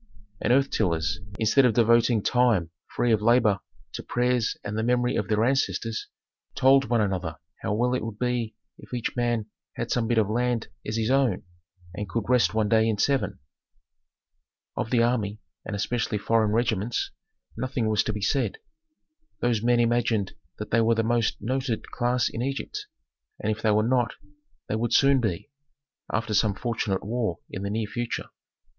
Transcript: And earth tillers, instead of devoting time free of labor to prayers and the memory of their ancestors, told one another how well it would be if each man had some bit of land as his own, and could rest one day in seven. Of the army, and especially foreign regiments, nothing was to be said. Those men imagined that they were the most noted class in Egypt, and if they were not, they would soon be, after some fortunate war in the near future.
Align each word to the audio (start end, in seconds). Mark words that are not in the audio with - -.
And 0.41 0.51
earth 0.51 0.71
tillers, 0.71 1.19
instead 1.37 1.63
of 1.63 1.75
devoting 1.75 2.23
time 2.23 2.71
free 2.87 3.11
of 3.11 3.21
labor 3.21 3.59
to 3.93 4.01
prayers 4.01 4.57
and 4.63 4.75
the 4.75 4.81
memory 4.81 5.15
of 5.15 5.27
their 5.27 5.43
ancestors, 5.45 6.07
told 6.55 6.85
one 6.85 7.01
another 7.01 7.37
how 7.61 7.75
well 7.75 7.93
it 7.93 8.03
would 8.03 8.17
be 8.17 8.55
if 8.79 8.95
each 8.95 9.15
man 9.15 9.45
had 9.73 9.91
some 9.91 10.07
bit 10.07 10.17
of 10.17 10.27
land 10.27 10.69
as 10.87 10.97
his 10.97 11.11
own, 11.11 11.43
and 11.93 12.09
could 12.09 12.23
rest 12.27 12.51
one 12.55 12.67
day 12.67 12.87
in 12.89 12.97
seven. 12.97 13.37
Of 14.75 14.89
the 14.89 15.03
army, 15.03 15.39
and 15.65 15.75
especially 15.75 16.17
foreign 16.17 16.49
regiments, 16.49 17.11
nothing 17.55 17.87
was 17.87 18.01
to 18.05 18.11
be 18.11 18.21
said. 18.21 18.57
Those 19.39 19.61
men 19.61 19.79
imagined 19.79 20.33
that 20.57 20.71
they 20.71 20.81
were 20.81 20.95
the 20.95 21.03
most 21.03 21.39
noted 21.39 21.91
class 21.91 22.27
in 22.27 22.41
Egypt, 22.41 22.87
and 23.39 23.51
if 23.51 23.61
they 23.61 23.69
were 23.69 23.83
not, 23.87 24.15
they 24.67 24.75
would 24.75 24.93
soon 24.95 25.21
be, 25.21 25.51
after 26.11 26.33
some 26.33 26.55
fortunate 26.55 27.03
war 27.03 27.37
in 27.51 27.61
the 27.61 27.69
near 27.69 27.85
future. 27.85 28.29